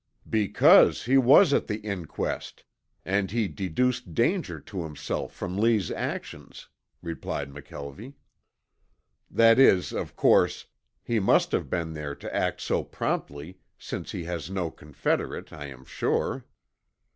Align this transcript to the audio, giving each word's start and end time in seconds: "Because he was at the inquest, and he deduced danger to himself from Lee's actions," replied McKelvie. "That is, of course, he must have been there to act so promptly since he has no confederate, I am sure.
"Because 0.31 1.03
he 1.05 1.15
was 1.19 1.53
at 1.53 1.67
the 1.67 1.77
inquest, 1.81 2.63
and 3.05 3.29
he 3.29 3.47
deduced 3.47 4.15
danger 4.15 4.59
to 4.59 4.81
himself 4.83 5.31
from 5.31 5.59
Lee's 5.59 5.91
actions," 5.91 6.69
replied 7.03 7.51
McKelvie. 7.51 8.15
"That 9.29 9.59
is, 9.59 9.91
of 9.93 10.15
course, 10.15 10.65
he 11.03 11.19
must 11.19 11.51
have 11.51 11.69
been 11.69 11.93
there 11.93 12.15
to 12.15 12.35
act 12.35 12.61
so 12.61 12.83
promptly 12.83 13.59
since 13.77 14.11
he 14.11 14.23
has 14.23 14.49
no 14.49 14.71
confederate, 14.71 15.53
I 15.53 15.67
am 15.67 15.85
sure. 15.85 16.45